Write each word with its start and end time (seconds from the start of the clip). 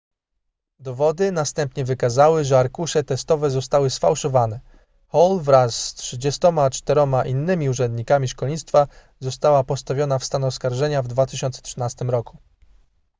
dowody 0.79 1.31
następnie 1.31 1.85
wykazały 1.85 2.45
że 2.45 2.59
arkusze 2.59 3.03
testowe 3.03 3.49
zostały 3.49 3.89
sfałszowane 3.89 4.59
hall 5.07 5.39
wraz 5.41 5.75
z 5.75 5.93
34 5.93 7.01
innymi 7.25 7.69
urzędnikami 7.69 8.27
szkolnictwa 8.27 8.87
została 9.19 9.63
postawiona 9.63 10.19
w 10.19 10.25
stan 10.25 10.43
oskarżenia 10.43 11.01
w 11.01 11.07
2013 11.07 12.05
roku 12.05 12.37